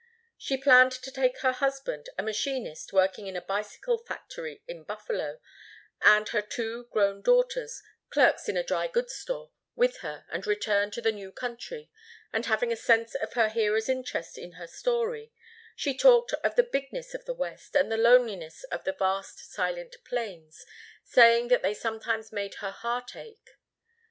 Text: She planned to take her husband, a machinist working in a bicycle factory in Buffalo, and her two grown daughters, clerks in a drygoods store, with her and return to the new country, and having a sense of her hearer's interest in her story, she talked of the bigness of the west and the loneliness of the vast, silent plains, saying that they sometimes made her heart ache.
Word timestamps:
She 0.35 0.57
planned 0.57 0.93
to 0.93 1.11
take 1.11 1.37
her 1.41 1.51
husband, 1.51 2.09
a 2.17 2.23
machinist 2.23 2.91
working 2.91 3.27
in 3.27 3.35
a 3.35 3.41
bicycle 3.41 3.99
factory 3.99 4.63
in 4.67 4.83
Buffalo, 4.83 5.39
and 6.01 6.27
her 6.29 6.41
two 6.41 6.85
grown 6.89 7.21
daughters, 7.21 7.83
clerks 8.09 8.49
in 8.49 8.57
a 8.57 8.63
drygoods 8.63 9.11
store, 9.13 9.51
with 9.75 9.97
her 9.97 10.25
and 10.31 10.47
return 10.47 10.89
to 10.89 11.01
the 11.01 11.11
new 11.11 11.31
country, 11.31 11.91
and 12.33 12.47
having 12.47 12.71
a 12.71 12.75
sense 12.75 13.13
of 13.13 13.33
her 13.33 13.47
hearer's 13.49 13.87
interest 13.89 14.39
in 14.39 14.53
her 14.53 14.65
story, 14.65 15.31
she 15.75 15.95
talked 15.95 16.33
of 16.33 16.55
the 16.55 16.63
bigness 16.63 17.13
of 17.13 17.25
the 17.25 17.35
west 17.35 17.75
and 17.75 17.91
the 17.91 17.95
loneliness 17.97 18.63
of 18.71 18.83
the 18.85 18.93
vast, 18.93 19.51
silent 19.51 19.97
plains, 20.03 20.65
saying 21.03 21.47
that 21.49 21.61
they 21.61 21.75
sometimes 21.75 22.31
made 22.31 22.55
her 22.55 22.71
heart 22.71 23.15
ache. 23.15 23.51